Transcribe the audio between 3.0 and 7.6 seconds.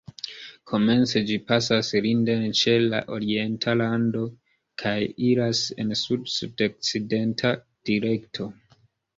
orienta rando kaj iras en sud-sudokcidenta